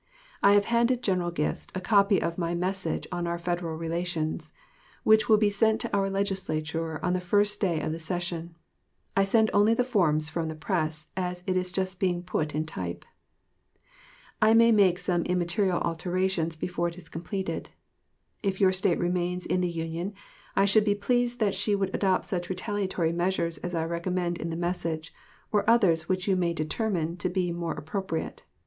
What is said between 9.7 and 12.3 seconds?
the forms from the press as it is just being